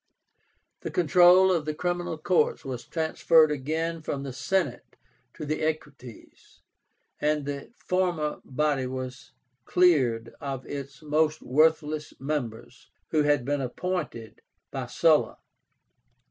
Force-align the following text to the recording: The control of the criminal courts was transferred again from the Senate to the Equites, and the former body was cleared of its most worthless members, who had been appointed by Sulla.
The 0.79 0.89
control 0.89 1.51
of 1.51 1.65
the 1.65 1.75
criminal 1.75 2.17
courts 2.17 2.65
was 2.65 2.85
transferred 2.87 3.51
again 3.51 4.01
from 4.01 4.23
the 4.23 4.33
Senate 4.33 4.95
to 5.35 5.45
the 5.45 5.61
Equites, 5.61 6.61
and 7.19 7.45
the 7.45 7.69
former 7.77 8.41
body 8.43 8.87
was 8.87 9.33
cleared 9.65 10.33
of 10.41 10.65
its 10.65 11.03
most 11.03 11.43
worthless 11.43 12.15
members, 12.19 12.89
who 13.11 13.21
had 13.21 13.45
been 13.45 13.61
appointed 13.61 14.41
by 14.71 14.87
Sulla. 14.87 15.37